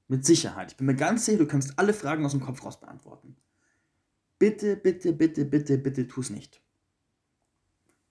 Mit 0.07 0.25
Sicherheit. 0.25 0.71
Ich 0.71 0.77
bin 0.77 0.87
mir 0.87 0.95
ganz 0.95 1.25
sicher, 1.25 1.37
du 1.37 1.47
kannst 1.47 1.77
alle 1.77 1.93
Fragen 1.93 2.25
aus 2.25 2.31
dem 2.31 2.41
Kopf 2.41 2.65
raus 2.65 2.79
beantworten. 2.79 3.37
Bitte, 4.43 4.75
bitte, 4.75 5.13
bitte, 5.13 5.45
bitte, 5.45 5.77
bitte 5.77 6.05
tu 6.05 6.19
es 6.19 6.29
nicht. 6.29 6.61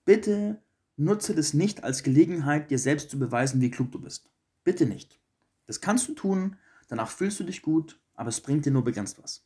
Bitte 0.03 0.63
nutze 0.97 1.35
das 1.35 1.53
nicht 1.53 1.83
als 1.83 2.01
Gelegenheit, 2.01 2.71
dir 2.71 2.79
selbst 2.79 3.11
zu 3.11 3.19
beweisen, 3.19 3.61
wie 3.61 3.69
klug 3.69 3.91
du 3.91 4.01
bist. 4.01 4.31
Bitte 4.63 4.87
nicht. 4.87 5.19
Das 5.67 5.79
kannst 5.79 6.07
du 6.07 6.15
tun, 6.15 6.55
danach 6.87 7.11
fühlst 7.11 7.39
du 7.39 7.43
dich 7.43 7.61
gut, 7.61 8.01
aber 8.15 8.29
es 8.29 8.41
bringt 8.41 8.65
dir 8.65 8.71
nur 8.71 8.83
begrenzt 8.83 9.21
was. 9.21 9.45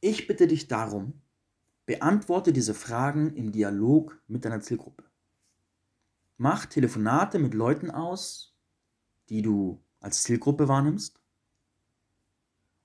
Ich 0.00 0.26
bitte 0.26 0.48
dich 0.48 0.68
darum, 0.68 1.14
beantworte 1.86 2.52
diese 2.52 2.74
Fragen 2.74 3.34
im 3.34 3.50
Dialog 3.50 4.20
mit 4.28 4.44
deiner 4.44 4.60
Zielgruppe. 4.60 5.04
Mach 6.36 6.66
Telefonate 6.66 7.38
mit 7.38 7.54
Leuten 7.54 7.90
aus, 7.90 8.54
die 9.30 9.40
du 9.40 9.82
als 9.98 10.24
Zielgruppe 10.24 10.68
wahrnimmst 10.68 11.17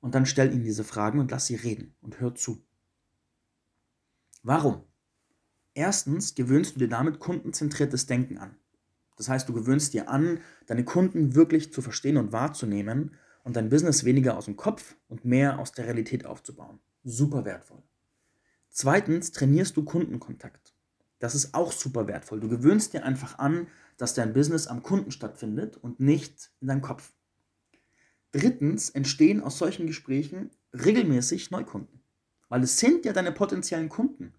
und 0.04 0.16
dann 0.16 0.26
stell 0.26 0.52
ihnen 0.52 0.66
diese 0.66 0.84
Fragen 0.84 1.20
und 1.20 1.32
lass 1.32 1.46
sie 1.46 1.56
reden 1.56 1.96
und 2.02 2.20
hör 2.20 2.36
zu. 2.36 2.62
Warum? 4.44 4.84
Erstens 5.74 6.36
gewöhnst 6.36 6.76
du 6.76 6.80
dir 6.80 6.90
damit 6.90 7.20
kundenzentriertes 7.20 8.06
Denken 8.06 8.38
an. 8.38 8.58
Das 9.16 9.30
heißt, 9.30 9.48
du 9.48 9.54
gewöhnst 9.54 9.94
dir 9.94 10.10
an, 10.10 10.42
deine 10.68 10.84
Kunden 10.84 11.36
wirklich 11.36 11.72
zu 11.72 11.82
verstehen 11.82 12.18
und 12.18 12.34
wahrzunehmen 12.34 13.16
und 13.46 13.56
dein 13.56 13.70
Business 13.70 14.04
weniger 14.04 14.36
aus 14.36 14.46
dem 14.46 14.58
Kopf 14.58 14.98
und 15.08 15.24
mehr 15.24 15.58
aus 15.58 15.72
der 15.72 15.86
Realität 15.86 16.26
aufzubauen. 16.26 16.80
Super 17.06 17.46
wertvoll. 17.46 17.82
Zweitens 18.70 19.32
trainierst 19.32 19.78
du 19.78 19.86
Kundenkontakt. 19.86 20.76
Das 21.20 21.34
ist 21.34 21.54
auch 21.54 21.72
super 21.72 22.08
wertvoll. 22.08 22.42
Du 22.42 22.50
gewöhnst 22.50 22.92
dir 22.92 23.06
einfach 23.06 23.40
an, 23.40 23.68
dass 23.96 24.14
dein 24.14 24.34
Business 24.34 24.68
am 24.68 24.84
Kunden 24.84 25.12
stattfindet 25.12 25.78
und 25.78 26.02
nicht 26.02 26.52
in 26.60 26.68
deinem 26.68 26.82
Kopf. 26.82 27.14
Drittens 28.34 28.90
entstehen 28.90 29.42
aus 29.42 29.60
solchen 29.60 29.88
Gesprächen 29.88 30.50
regelmäßig 30.74 31.52
Neukunden. 31.52 32.02
Weil 32.50 32.64
es 32.64 32.80
sind 32.80 33.06
ja 33.06 33.14
deine 33.14 33.32
potenziellen 33.32 33.90
Kunden. 33.90 34.34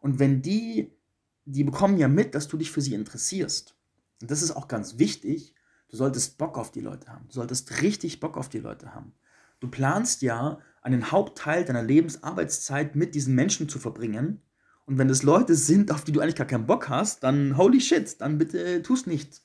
Und 0.00 0.18
wenn 0.18 0.40
die, 0.40 0.96
die 1.44 1.64
bekommen 1.64 1.98
ja 1.98 2.08
mit, 2.08 2.34
dass 2.34 2.48
du 2.48 2.56
dich 2.56 2.70
für 2.70 2.80
sie 2.80 2.94
interessierst. 2.94 3.76
Und 4.22 4.30
das 4.30 4.42
ist 4.42 4.52
auch 4.52 4.68
ganz 4.68 4.98
wichtig. 4.98 5.54
Du 5.88 5.96
solltest 5.96 6.38
Bock 6.38 6.58
auf 6.58 6.70
die 6.70 6.80
Leute 6.80 7.08
haben. 7.08 7.26
Du 7.26 7.34
solltest 7.34 7.82
richtig 7.82 8.20
Bock 8.20 8.36
auf 8.36 8.48
die 8.48 8.60
Leute 8.60 8.94
haben. 8.94 9.12
Du 9.58 9.68
planst 9.68 10.22
ja, 10.22 10.60
einen 10.82 11.10
Hauptteil 11.10 11.64
deiner 11.64 11.82
Lebensarbeitszeit 11.82 12.96
mit 12.96 13.14
diesen 13.14 13.34
Menschen 13.34 13.68
zu 13.68 13.78
verbringen. 13.78 14.40
Und 14.86 14.98
wenn 14.98 15.08
das 15.08 15.22
Leute 15.22 15.54
sind, 15.54 15.92
auf 15.92 16.04
die 16.04 16.12
du 16.12 16.20
eigentlich 16.20 16.36
gar 16.36 16.46
keinen 16.46 16.66
Bock 16.66 16.88
hast, 16.88 17.22
dann 17.24 17.56
holy 17.56 17.80
shit, 17.80 18.20
dann 18.20 18.38
bitte 18.38 18.82
tust 18.82 19.06
nichts. 19.06 19.44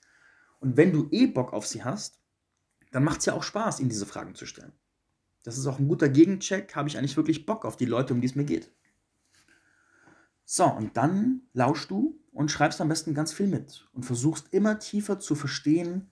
Und 0.60 0.78
wenn 0.78 0.94
du 0.94 1.08
eh 1.12 1.28
Bock 1.28 1.54
auf 1.54 1.68
sie 1.68 1.84
hast, 1.84 2.20
dann 2.96 3.04
macht 3.04 3.20
es 3.20 3.26
ja 3.26 3.34
auch 3.34 3.44
Spaß, 3.44 3.82
ihnen 3.82 3.90
diese 3.90 4.06
Fragen 4.06 4.36
zu 4.36 4.46
stellen. 4.46 4.72
Das 5.44 5.58
ist 5.58 5.68
auch 5.68 5.80
ein 5.80 5.90
guter 5.90 6.08
Gegencheck. 6.08 6.78
Habe 6.78 6.88
ich 6.88 6.98
eigentlich 6.98 7.18
wirklich 7.18 7.46
Bock 7.46 7.66
auf 7.66 7.76
die 7.76 7.84
Leute, 7.84 8.14
um 8.14 8.22
die 8.22 8.28
es 8.28 8.36
mir 8.36 8.46
geht? 8.46 8.72
So, 10.46 10.64
und 10.64 10.96
dann 10.96 11.42
lauschst 11.52 11.92
du 11.92 12.18
und 12.32 12.52
schreibst 12.52 12.80
am 12.80 12.88
besten 12.88 13.14
ganz 13.14 13.34
viel 13.34 13.48
mit 13.48 13.86
und 13.92 14.06
versuchst 14.06 14.54
immer 14.54 14.80
tiefer 14.80 15.20
zu 15.20 15.36
verstehen, 15.36 16.10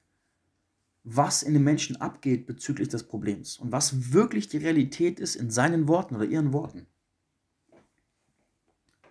was 1.06 1.42
in 1.42 1.54
den 1.54 1.64
Menschen 1.64 2.02
abgeht 2.02 2.48
bezüglich 2.48 2.90
des 2.90 3.04
Problems 3.04 3.60
und 3.60 3.72
was 3.72 4.12
wirklich 4.12 4.50
die 4.50 4.58
Realität 4.58 5.22
ist 5.22 5.38
in 5.38 5.50
seinen 5.50 5.88
Worten 5.88 6.18
oder 6.18 6.26
ihren 6.26 6.52
Worten. 6.52 6.88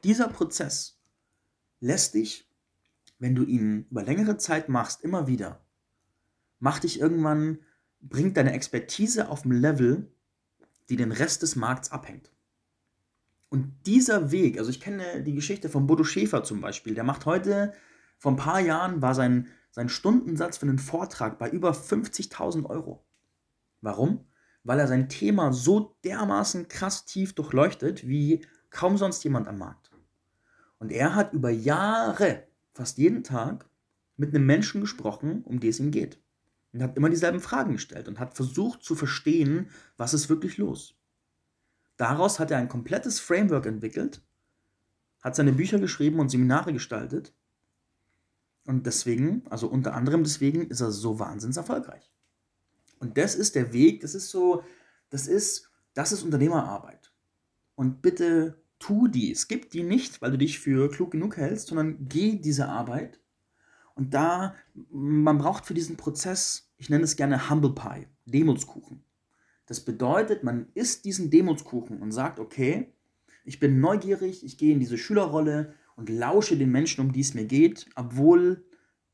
Dieser 0.04 0.28
Prozess 0.28 1.00
lässt 1.80 2.12
dich, 2.12 2.50
wenn 3.18 3.34
du 3.34 3.44
ihn 3.44 3.86
über 3.90 4.02
längere 4.02 4.36
Zeit 4.36 4.68
machst, 4.68 5.00
immer 5.00 5.26
wieder 5.26 5.61
macht 6.62 6.84
dich 6.84 7.00
irgendwann, 7.00 7.58
bringt 8.00 8.36
deine 8.36 8.52
Expertise 8.52 9.28
auf 9.28 9.44
ein 9.44 9.50
Level, 9.50 10.12
die 10.88 10.94
den 10.94 11.10
Rest 11.10 11.42
des 11.42 11.56
Markts 11.56 11.90
abhängt. 11.90 12.30
Und 13.48 13.74
dieser 13.84 14.30
Weg, 14.30 14.58
also 14.58 14.70
ich 14.70 14.80
kenne 14.80 15.24
die 15.24 15.34
Geschichte 15.34 15.68
von 15.68 15.88
Bodo 15.88 16.04
Schäfer 16.04 16.44
zum 16.44 16.60
Beispiel, 16.60 16.94
der 16.94 17.02
macht 17.02 17.26
heute, 17.26 17.72
vor 18.16 18.32
ein 18.32 18.36
paar 18.36 18.60
Jahren 18.60 19.02
war 19.02 19.16
sein, 19.16 19.48
sein 19.72 19.88
Stundensatz 19.88 20.56
für 20.56 20.66
einen 20.66 20.78
Vortrag 20.78 21.36
bei 21.36 21.50
über 21.50 21.72
50.000 21.72 22.64
Euro. 22.66 23.04
Warum? 23.80 24.24
Weil 24.62 24.78
er 24.78 24.86
sein 24.86 25.08
Thema 25.08 25.52
so 25.52 25.96
dermaßen 26.04 26.68
krass 26.68 27.06
tief 27.06 27.34
durchleuchtet 27.34 28.06
wie 28.06 28.46
kaum 28.70 28.98
sonst 28.98 29.24
jemand 29.24 29.48
am 29.48 29.58
Markt. 29.58 29.90
Und 30.78 30.92
er 30.92 31.16
hat 31.16 31.32
über 31.32 31.50
Jahre, 31.50 32.46
fast 32.72 32.98
jeden 32.98 33.24
Tag, 33.24 33.68
mit 34.16 34.32
einem 34.32 34.46
Menschen 34.46 34.80
gesprochen, 34.80 35.42
um 35.42 35.58
den 35.58 35.70
es 35.70 35.80
ihm 35.80 35.90
geht 35.90 36.22
und 36.72 36.82
hat 36.82 36.96
immer 36.96 37.10
dieselben 37.10 37.40
Fragen 37.40 37.72
gestellt 37.72 38.08
und 38.08 38.18
hat 38.18 38.34
versucht 38.34 38.82
zu 38.82 38.94
verstehen, 38.94 39.70
was 39.96 40.14
ist 40.14 40.28
wirklich 40.28 40.58
los. 40.58 40.96
daraus 41.96 42.40
hat 42.40 42.50
er 42.50 42.58
ein 42.58 42.68
komplettes 42.68 43.20
Framework 43.20 43.66
entwickelt, 43.66 44.22
hat 45.22 45.36
seine 45.36 45.52
Bücher 45.52 45.78
geschrieben 45.78 46.18
und 46.18 46.30
Seminare 46.30 46.72
gestaltet. 46.72 47.32
Und 48.64 48.86
deswegen, 48.86 49.44
also 49.50 49.68
unter 49.68 49.94
anderem 49.94 50.24
deswegen, 50.24 50.66
ist 50.68 50.80
er 50.80 50.90
so 50.90 51.18
wahnsinnig 51.18 51.56
erfolgreich. 51.56 52.10
Und 52.98 53.18
das 53.18 53.34
ist 53.34 53.54
der 53.54 53.72
Weg, 53.72 54.00
das 54.00 54.14
ist 54.14 54.30
so, 54.30 54.64
das 55.10 55.26
ist, 55.28 55.70
das 55.94 56.12
ist 56.12 56.22
Unternehmerarbeit. 56.22 57.12
Und 57.74 58.02
bitte 58.02 58.62
tu 58.78 59.06
dies. 59.06 59.46
Gib 59.48 59.70
die 59.70 59.82
nicht, 59.84 60.22
weil 60.22 60.32
du 60.32 60.38
dich 60.38 60.58
für 60.58 60.90
klug 60.90 61.12
genug 61.12 61.36
hältst, 61.36 61.68
sondern 61.68 62.08
geh 62.08 62.36
diese 62.36 62.68
Arbeit. 62.68 63.20
Und 63.94 64.14
da, 64.14 64.54
man 64.90 65.38
braucht 65.38 65.66
für 65.66 65.74
diesen 65.74 65.96
Prozess, 65.96 66.70
ich 66.78 66.88
nenne 66.88 67.04
es 67.04 67.16
gerne 67.16 67.50
Humble 67.50 67.74
Pie, 67.74 68.06
Demutskuchen. 68.26 69.02
Das 69.66 69.80
bedeutet, 69.80 70.44
man 70.44 70.66
isst 70.74 71.04
diesen 71.04 71.30
Demutskuchen 71.30 72.00
und 72.00 72.12
sagt, 72.12 72.40
okay, 72.40 72.92
ich 73.44 73.60
bin 73.60 73.80
neugierig, 73.80 74.44
ich 74.44 74.58
gehe 74.58 74.72
in 74.72 74.80
diese 74.80 74.98
Schülerrolle 74.98 75.74
und 75.96 76.08
lausche 76.08 76.56
den 76.56 76.70
Menschen, 76.70 77.00
um 77.00 77.12
die 77.12 77.20
es 77.20 77.34
mir 77.34 77.44
geht, 77.44 77.88
obwohl 77.94 78.64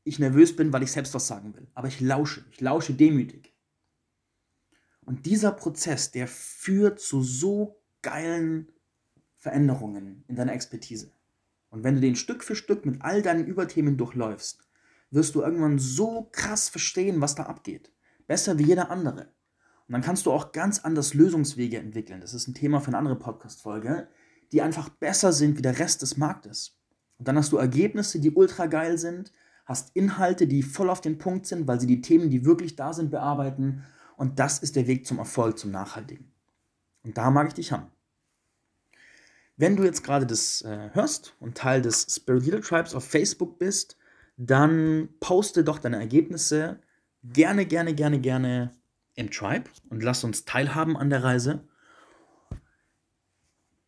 ich 0.03 0.19
nervös 0.19 0.55
bin, 0.55 0.71
weil 0.73 0.83
ich 0.83 0.91
selbst 0.91 1.13
was 1.13 1.27
sagen 1.27 1.55
will. 1.55 1.67
Aber 1.73 1.87
ich 1.87 1.99
lausche, 1.99 2.45
ich 2.51 2.61
lausche 2.61 2.93
demütig. 2.93 3.53
Und 5.01 5.25
dieser 5.25 5.51
Prozess, 5.51 6.11
der 6.11 6.27
führt 6.27 6.99
zu 6.99 7.21
so 7.21 7.81
geilen 8.01 8.71
Veränderungen 9.37 10.23
in 10.27 10.35
deiner 10.35 10.53
Expertise. 10.53 11.11
Und 11.69 11.83
wenn 11.83 11.95
du 11.95 12.01
den 12.01 12.15
Stück 12.15 12.43
für 12.43 12.55
Stück 12.55 12.85
mit 12.85 13.01
all 13.01 13.21
deinen 13.21 13.45
Überthemen 13.45 13.97
durchläufst, 13.97 14.68
wirst 15.11 15.35
du 15.35 15.41
irgendwann 15.41 15.79
so 15.79 16.29
krass 16.31 16.69
verstehen, 16.69 17.21
was 17.21 17.35
da 17.35 17.43
abgeht. 17.43 17.91
Besser 18.27 18.59
wie 18.59 18.63
jeder 18.63 18.91
andere. 18.91 19.33
Und 19.87 19.93
dann 19.93 20.01
kannst 20.01 20.25
du 20.25 20.31
auch 20.31 20.51
ganz 20.51 20.79
anders 20.79 21.15
Lösungswege 21.15 21.79
entwickeln. 21.79 22.21
Das 22.21 22.33
ist 22.33 22.47
ein 22.47 22.53
Thema 22.53 22.79
für 22.79 22.89
eine 22.89 22.97
andere 22.97 23.17
Podcast-Folge, 23.17 24.07
die 24.51 24.61
einfach 24.61 24.89
besser 24.89 25.33
sind 25.33 25.57
wie 25.57 25.63
der 25.63 25.79
Rest 25.79 26.03
des 26.03 26.17
Marktes. 26.17 26.77
Und 27.17 27.27
dann 27.27 27.37
hast 27.37 27.51
du 27.51 27.57
Ergebnisse, 27.57 28.19
die 28.19 28.31
ultra 28.31 28.67
geil 28.67 28.97
sind, 28.97 29.31
hast 29.65 29.95
Inhalte, 29.95 30.47
die 30.47 30.63
voll 30.63 30.89
auf 30.89 31.01
den 31.01 31.17
Punkt 31.17 31.47
sind, 31.47 31.67
weil 31.67 31.79
sie 31.79 31.87
die 31.87 32.01
Themen, 32.01 32.29
die 32.29 32.45
wirklich 32.45 32.75
da 32.75 32.93
sind, 32.93 33.11
bearbeiten. 33.11 33.83
Und 34.15 34.39
das 34.39 34.59
ist 34.59 34.75
der 34.75 34.87
Weg 34.87 35.07
zum 35.07 35.17
Erfolg, 35.17 35.57
zum 35.57 35.71
Nachhaltigen. 35.71 36.31
Und 37.03 37.17
da 37.17 37.31
mag 37.31 37.47
ich 37.47 37.53
dich 37.55 37.71
haben. 37.71 37.87
Wenn 39.57 39.75
du 39.75 39.83
jetzt 39.83 40.03
gerade 40.03 40.25
das 40.25 40.61
äh, 40.61 40.89
hörst 40.93 41.35
und 41.39 41.57
Teil 41.57 41.81
des 41.81 42.07
Spirit 42.09 42.45
Leader 42.45 42.61
Tribes 42.61 42.95
auf 42.95 43.05
Facebook 43.05 43.59
bist, 43.59 43.97
dann 44.39 45.09
poste 45.19 45.65
doch 45.65 45.79
deine 45.79 45.97
Ergebnisse 45.97 46.79
gerne, 47.23 47.65
gerne, 47.65 47.93
gerne, 47.93 48.19
gerne 48.19 48.71
im 49.15 49.29
Tribe 49.29 49.65
und 49.89 50.01
lass 50.01 50.23
uns 50.23 50.45
teilhaben 50.45 50.95
an 50.95 51.09
der 51.09 51.23
Reise. 51.23 51.67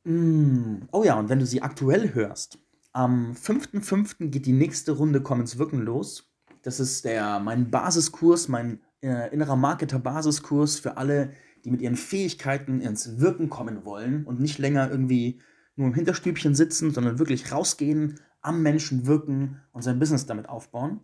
Mm. 0.03 0.83
Oh 0.91 1.03
ja, 1.05 1.17
und 1.17 1.29
wenn 1.29 1.39
du 1.39 1.45
sie 1.45 1.61
aktuell 1.61 2.13
hörst, 2.13 2.59
am 2.91 3.31
5.5. 3.31 4.27
geht 4.29 4.45
die 4.45 4.51
nächste 4.51 4.91
Runde 4.91 5.21
Komm 5.21 5.39
ins 5.39 5.57
Wirken 5.57 5.79
los. 5.79 6.29
Das 6.63 6.81
ist 6.81 7.05
der, 7.05 7.39
mein 7.39 7.71
Basiskurs, 7.71 8.49
mein 8.49 8.81
äh, 9.01 9.33
innerer 9.33 9.55
Marketer-Basiskurs 9.55 10.79
für 10.79 10.97
alle, 10.97 11.31
die 11.63 11.71
mit 11.71 11.81
ihren 11.81 11.95
Fähigkeiten 11.95 12.81
ins 12.81 13.21
Wirken 13.21 13.49
kommen 13.49 13.85
wollen 13.85 14.25
und 14.25 14.41
nicht 14.41 14.57
länger 14.57 14.91
irgendwie 14.91 15.39
nur 15.77 15.87
im 15.87 15.93
Hinterstübchen 15.93 16.55
sitzen, 16.55 16.91
sondern 16.91 17.19
wirklich 17.19 17.53
rausgehen, 17.53 18.19
am 18.41 18.61
Menschen 18.61 19.05
wirken 19.05 19.61
und 19.71 19.81
sein 19.81 19.99
Business 19.99 20.25
damit 20.25 20.49
aufbauen. 20.49 21.01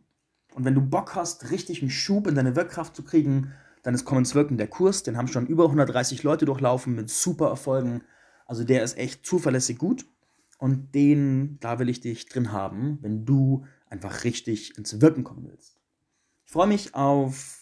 Und 0.53 0.65
wenn 0.65 0.75
du 0.75 0.81
Bock 0.81 1.15
hast, 1.15 1.51
richtig 1.51 1.81
einen 1.81 1.91
Schub 1.91 2.27
in 2.27 2.35
deine 2.35 2.55
Wirkkraft 2.55 2.95
zu 2.95 3.03
kriegen, 3.03 3.53
dann 3.83 3.93
ist 3.93 4.05
Commons 4.05 4.35
Wirken 4.35 4.57
der 4.57 4.67
Kurs. 4.67 5.03
Den 5.03 5.17
haben 5.17 5.27
schon 5.27 5.47
über 5.47 5.65
130 5.65 6.23
Leute 6.23 6.45
durchlaufen 6.45 6.95
mit 6.95 7.09
super 7.09 7.47
Erfolgen. 7.47 8.01
Also 8.45 8.63
der 8.63 8.83
ist 8.83 8.97
echt 8.97 9.25
zuverlässig 9.25 9.77
gut. 9.77 10.05
Und 10.57 10.95
den, 10.95 11.59
da 11.59 11.77
will 11.77 11.89
ich 11.89 12.01
dich 12.01 12.25
drin 12.25 12.51
haben, 12.51 12.97
wenn 13.01 13.25
du 13.25 13.65
einfach 13.89 14.23
richtig 14.23 14.77
ins 14.77 14.99
Wirken 15.01 15.23
kommen 15.23 15.47
willst. 15.47 15.79
Ich 16.45 16.51
freue 16.51 16.67
mich 16.67 16.95
auf 16.95 17.59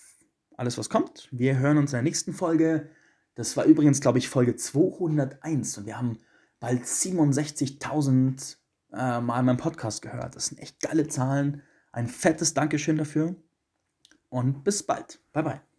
alles, 0.57 0.77
was 0.77 0.89
kommt. 0.89 1.27
Wir 1.31 1.57
hören 1.57 1.77
uns 1.77 1.91
in 1.91 1.97
der 1.97 2.03
nächsten 2.03 2.33
Folge. 2.33 2.89
Das 3.35 3.57
war 3.57 3.65
übrigens, 3.65 3.99
glaube 3.99 4.17
ich, 4.17 4.29
Folge 4.29 4.55
201 4.55 5.77
und 5.77 5.85
wir 5.85 5.97
haben 5.97 6.19
bald 6.61 6.83
67.000 6.83 8.57
äh, 8.91 9.21
Mal 9.21 9.43
meinen 9.43 9.57
Podcast 9.57 10.01
gehört. 10.01 10.35
Das 10.35 10.47
sind 10.47 10.59
echt 10.59 10.79
geile 10.79 11.07
Zahlen. 11.07 11.61
Ein 11.91 12.07
fettes 12.07 12.53
Dankeschön 12.53 12.97
dafür 12.97 13.35
und 14.29 14.63
bis 14.63 14.83
bald. 14.83 15.19
Bye 15.31 15.43
bye. 15.43 15.74